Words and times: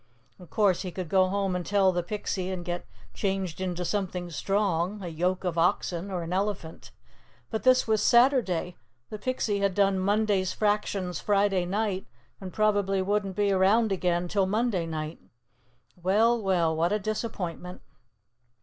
Of 0.39 0.49
course, 0.49 0.81
he 0.81 0.89
could 0.89 1.09
go 1.09 1.27
home 1.27 1.55
and 1.55 1.63
tell 1.63 1.91
the 1.91 2.01
Pixie 2.01 2.49
and 2.49 2.65
get 2.65 2.87
changed 3.13 3.61
into 3.61 3.85
something 3.85 4.31
strong, 4.31 5.03
a 5.03 5.07
yoke 5.09 5.43
of 5.43 5.59
oxen, 5.59 6.09
or 6.09 6.23
an 6.23 6.33
elephant. 6.33 6.89
But 7.51 7.61
this 7.61 7.87
was 7.87 8.01
Saturday. 8.01 8.77
The 9.11 9.19
Pixie 9.19 9.59
had 9.59 9.75
done 9.75 9.99
Monday's 9.99 10.53
fractions 10.53 11.19
Friday 11.19 11.65
night, 11.67 12.07
and 12.39 12.51
probably 12.51 13.03
wouldn't 13.03 13.35
be 13.35 13.51
around 13.51 13.91
again 13.91 14.27
till 14.27 14.47
Monday 14.47 14.87
night. 14.87 15.21
Well, 15.95 16.41
well, 16.41 16.75
what 16.75 16.91
a 16.91 16.97
disappointment! 16.97 17.83